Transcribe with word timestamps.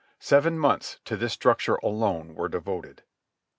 Seven 0.17 0.57
months 0.57 0.97
to 1.05 1.15
this 1.15 1.31
structure 1.31 1.75
alone 1.83 2.33
were 2.33 2.49
devoted. 2.49 3.03